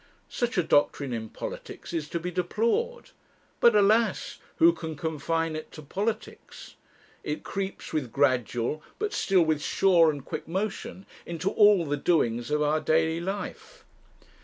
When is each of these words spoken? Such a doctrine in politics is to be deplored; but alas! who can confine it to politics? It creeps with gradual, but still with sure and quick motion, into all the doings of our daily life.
Such 0.29 0.57
a 0.57 0.63
doctrine 0.63 1.13
in 1.13 1.29
politics 1.29 1.93
is 1.93 2.09
to 2.09 2.19
be 2.19 2.31
deplored; 2.31 3.11
but 3.59 3.75
alas! 3.75 4.39
who 4.55 4.73
can 4.73 4.95
confine 4.95 5.55
it 5.55 5.71
to 5.73 5.83
politics? 5.83 6.73
It 7.23 7.43
creeps 7.43 7.93
with 7.93 8.11
gradual, 8.11 8.81
but 8.97 9.13
still 9.13 9.43
with 9.43 9.61
sure 9.61 10.09
and 10.09 10.25
quick 10.25 10.47
motion, 10.47 11.05
into 11.27 11.51
all 11.51 11.85
the 11.85 11.97
doings 11.97 12.49
of 12.49 12.63
our 12.63 12.79
daily 12.79 13.19
life. 13.21 13.85